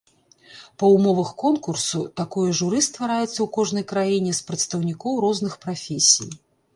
[0.83, 6.29] Па ўмовах конкурсу, такое журы ствараецца ў кожнай краіне з прадстаўнікоў розных прафесій.